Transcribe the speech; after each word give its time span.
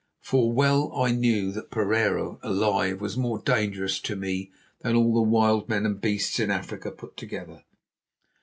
For 0.21 0.51
well 0.51 0.91
I 0.95 1.11
knew 1.11 1.51
that 1.51 1.69
Pereira 1.69 2.39
alive 2.41 2.99
was 3.01 3.15
more 3.17 3.37
dangerous 3.37 3.99
to 3.99 4.15
me 4.15 4.51
than 4.79 4.95
all 4.95 5.13
the 5.13 5.21
wild 5.21 5.69
men 5.69 5.85
and 5.85 6.01
beasts 6.01 6.39
in 6.39 6.49
Africa 6.49 6.89
put 6.89 7.15
together. 7.15 7.63